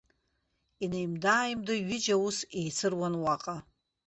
[0.83, 3.55] Инеимда-ааимдо ҩыџьа аус еицыруан уаҟа.